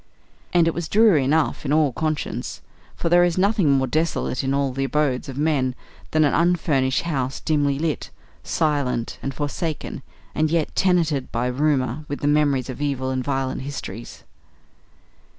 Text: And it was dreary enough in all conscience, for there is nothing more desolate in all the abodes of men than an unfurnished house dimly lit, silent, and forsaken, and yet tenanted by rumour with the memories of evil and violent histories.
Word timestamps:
And 0.51 0.67
it 0.67 0.73
was 0.73 0.87
dreary 0.89 1.23
enough 1.23 1.63
in 1.63 1.71
all 1.71 1.93
conscience, 1.93 2.61
for 2.95 3.07
there 3.07 3.23
is 3.23 3.37
nothing 3.37 3.69
more 3.73 3.85
desolate 3.85 4.43
in 4.43 4.51
all 4.51 4.73
the 4.73 4.83
abodes 4.85 5.29
of 5.29 5.37
men 5.37 5.75
than 6.09 6.23
an 6.23 6.33
unfurnished 6.33 7.03
house 7.03 7.39
dimly 7.39 7.77
lit, 7.77 8.09
silent, 8.43 9.19
and 9.21 9.31
forsaken, 9.31 10.01
and 10.33 10.49
yet 10.49 10.75
tenanted 10.75 11.31
by 11.31 11.45
rumour 11.45 12.05
with 12.07 12.21
the 12.21 12.27
memories 12.27 12.67
of 12.67 12.81
evil 12.81 13.11
and 13.11 13.23
violent 13.23 13.61
histories. 13.61 14.23